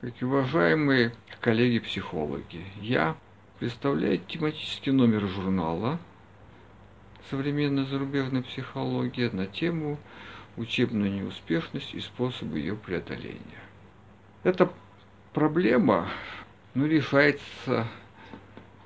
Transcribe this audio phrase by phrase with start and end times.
[0.00, 3.16] Как уважаемые коллеги-психологи, я
[3.58, 5.98] представляю тематический номер журнала
[7.28, 9.98] «Современная зарубежная психология» на тему
[10.56, 13.40] «Учебная неуспешность и способы ее преодоления».
[14.44, 14.70] Эта
[15.32, 16.08] проблема
[16.74, 17.88] ну, решается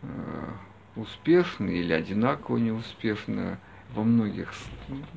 [0.00, 0.50] э,
[0.96, 3.58] успешно или одинаково неуспешно
[3.90, 4.54] во многих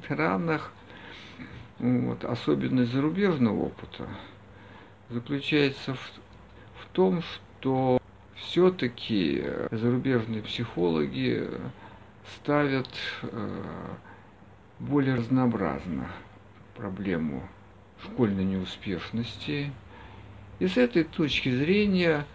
[0.04, 0.74] странах.
[1.80, 2.26] Вот.
[2.26, 4.10] Особенность зарубежного опыта
[5.10, 6.12] заключается в,
[6.82, 8.00] в том, что
[8.36, 11.50] все-таки зарубежные психологи
[12.36, 12.90] ставят
[13.22, 13.62] э,
[14.80, 16.08] более разнообразно
[16.76, 17.48] проблему
[18.04, 19.72] школьной неуспешности.
[20.60, 22.26] И с этой точки зрения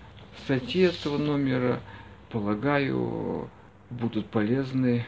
[0.44, 1.80] статьи этого номера,
[2.30, 3.48] полагаю,
[3.90, 5.04] будут полезны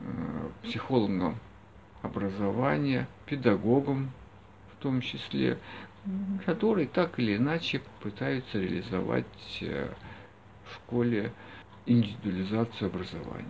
[0.00, 0.04] э,
[0.62, 1.38] психологам
[2.02, 4.10] образования, педагогам
[4.84, 5.58] том числе,
[6.44, 9.24] которые так или иначе пытаются реализовать
[9.62, 9.88] э,
[10.66, 11.32] в школе
[11.86, 13.48] индивидуализацию образования.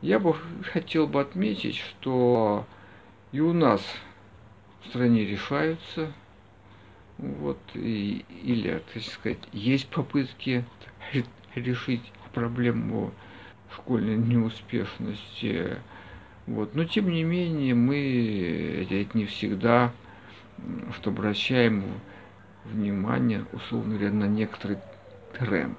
[0.00, 0.34] Я бы
[0.72, 2.66] хотел бы отметить, что
[3.32, 3.82] и у нас
[4.82, 6.14] в стране решаются,
[7.18, 10.64] вот, и, или, так сказать, есть попытки
[11.54, 13.12] решить проблему
[13.74, 15.76] школьной неуспешности.
[16.46, 16.74] Вот.
[16.74, 19.92] Но тем не менее мы это не всегда
[20.94, 21.84] что обращаем
[22.64, 24.78] внимание, условно говоря, на некоторый
[25.38, 25.78] тренд.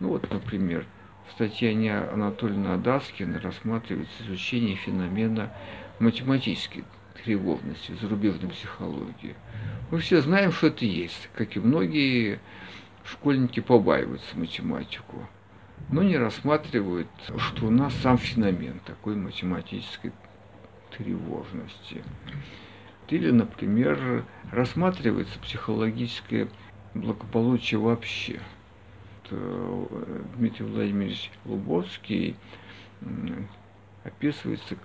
[0.00, 0.86] Ну вот, например,
[1.28, 1.70] в статье
[2.12, 5.52] Анатолия Адаскина рассматривается изучение феномена
[5.98, 6.84] математической
[7.22, 9.34] тревожности, зарубежной психологии.
[9.90, 12.40] Мы все знаем, что это есть, как и многие
[13.04, 15.28] школьники побаиваются математику,
[15.90, 20.12] но не рассматривают, что у нас сам феномен такой математической
[20.90, 22.02] тревожности.
[23.08, 26.48] Или, например, рассматривается психологическое
[26.94, 28.40] благополучие вообще.
[29.30, 32.36] Э, Дмитрий Владимирович Лубовский
[34.04, 34.76] описывается,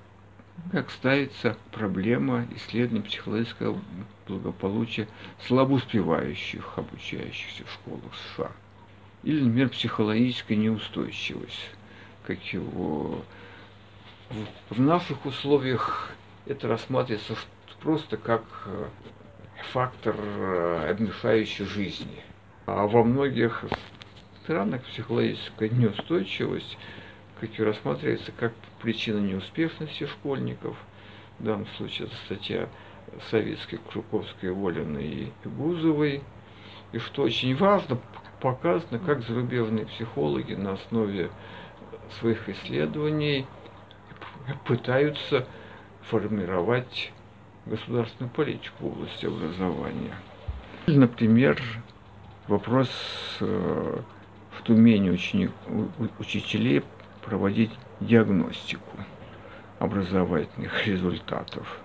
[0.72, 3.80] как ставится проблема исследования психологического
[4.28, 5.08] благополучия
[5.48, 8.52] слабоуспевающих обучающихся в школах США.
[9.24, 11.72] Или, например, психологическая неустойчивость,
[12.24, 13.24] как его
[14.70, 16.12] в наших условиях
[16.46, 17.36] это рассматривается
[17.82, 18.86] просто как э,
[19.72, 22.24] фактор, э, мешающий жизни.
[22.66, 23.64] А во многих
[24.44, 26.78] странах психологическая неустойчивость,
[27.40, 30.78] как и рассматривается как причина неуспешности школьников.
[31.40, 32.70] В данном случае это статья
[33.30, 36.24] советской Круковской, Волиной и Гузовой.
[36.92, 38.00] И что очень важно,
[38.40, 41.30] показано, как зарубежные психологи на основе
[42.20, 43.46] своих исследований
[44.66, 45.46] пытаются
[46.04, 47.12] формировать
[47.66, 50.16] государственную политику в области образования.
[50.88, 51.62] Например,
[52.48, 52.90] вопрос
[53.42, 54.02] э,
[54.52, 55.52] в умении ученик,
[56.20, 56.84] учителей
[57.24, 58.98] проводить диагностику
[59.80, 61.82] образовательных результатов.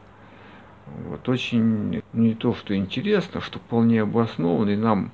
[0.86, 5.12] Вот очень не то, что интересно, что вполне обоснованно, и нам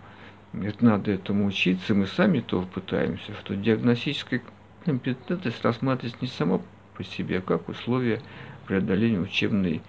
[0.54, 4.42] это надо этому учиться, мы сами тоже пытаемся, что диагностическая
[4.84, 6.60] компетентность рассматривается не сама
[6.96, 8.20] по себе, а как условие
[8.66, 9.82] преодоления учебной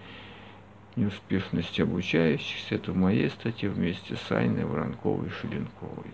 [0.95, 2.75] неуспешности обучающихся.
[2.75, 6.11] Это в моей статье вместе с Айной Воронковой и Шеленковой.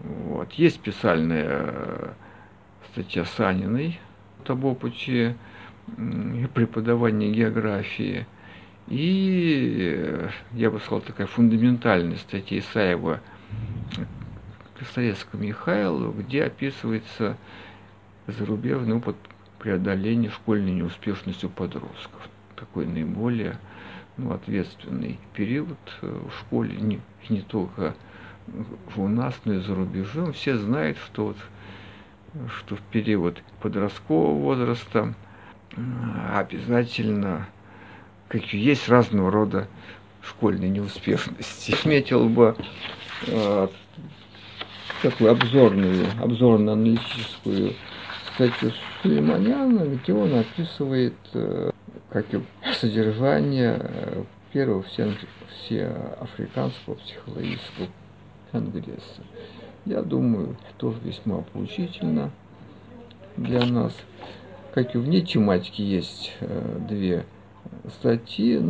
[0.00, 0.52] Вот.
[0.52, 2.12] Есть специальная э,
[2.92, 3.98] статья Саниной
[4.46, 5.36] об опыте
[6.54, 8.26] преподавания географии.
[8.88, 13.20] И, э, я бы сказал, такая фундаментальная статья Исаева
[14.78, 17.36] Красноярского Михайлова, где описывается
[18.26, 19.16] зарубежный опыт
[19.58, 22.28] преодоления школьной неуспешности у подростков.
[22.56, 23.58] Такой наиболее
[24.16, 27.94] ну, ответственный период э, в школе, не, не только
[28.96, 30.32] у нас, но и за рубежом.
[30.32, 35.14] Все знают, что, вот, что в период подросткового возраста
[36.34, 37.46] обязательно
[38.28, 39.66] как есть разного рода
[40.22, 41.72] школьные неуспешности.
[41.80, 42.62] Отметил бы э,
[45.02, 47.74] такую обзорную, обзорно-аналитическую
[48.34, 48.72] статью
[49.02, 51.70] Сулейманяна, где он описывает э,
[52.10, 52.26] как
[52.74, 55.14] содержание э, первого все,
[55.48, 55.86] все
[56.20, 57.88] африканского психологического
[58.52, 59.22] конгресса.
[59.86, 62.30] Я думаю, тоже весьма поучительно
[63.36, 63.94] для нас.
[64.74, 67.24] Как и вне тематики есть э, две
[67.88, 68.62] статьи,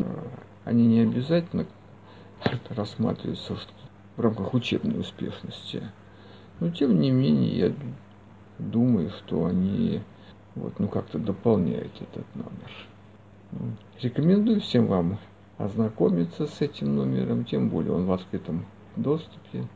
[0.64, 1.66] они не обязательно
[2.70, 3.56] рассматриваются
[4.20, 5.82] в рамках учебной успешности.
[6.60, 7.72] Но тем не менее, я
[8.58, 10.02] думаю, что они
[10.54, 13.72] вот, ну, как-то дополняют этот номер.
[14.02, 15.18] Рекомендую всем вам
[15.56, 19.66] ознакомиться с этим номером, тем более он в открытом доступе,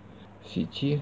[0.43, 1.01] в сети.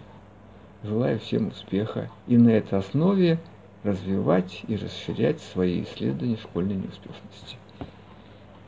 [0.84, 3.40] Желаю всем успеха и на этой основе
[3.82, 7.56] развивать и расширять свои исследования школьной неуспешности.